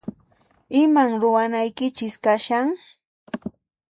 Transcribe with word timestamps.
Iman 0.81 1.11
ruwanaykichis 1.21 2.15
kashan? 2.23 2.67